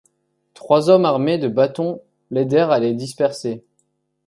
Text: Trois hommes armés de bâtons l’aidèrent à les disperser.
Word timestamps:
Trois 0.55 0.89
hommes 0.89 1.05
armés 1.05 1.37
de 1.37 1.47
bâtons 1.47 2.01
l’aidèrent 2.31 2.71
à 2.71 2.79
les 2.79 2.95
disperser. 2.95 3.63